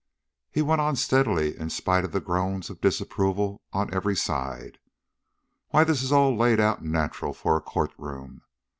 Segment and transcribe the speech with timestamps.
[0.49, 4.79] He went on steadily in spite of the groans of disapproval on every side.
[5.67, 8.41] "Why, this is all laid out nacheral for a courtroom.